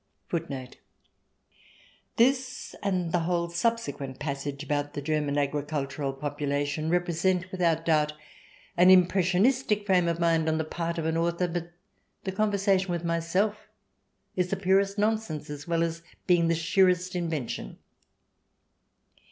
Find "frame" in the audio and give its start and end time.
9.85-10.07